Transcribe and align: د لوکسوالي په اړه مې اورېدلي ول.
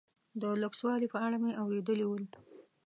د 0.41 0.43
لوکسوالي 0.61 1.07
په 1.13 1.17
اړه 1.25 1.37
مې 1.43 1.51
اورېدلي 1.61 2.05
ول. 2.07 2.25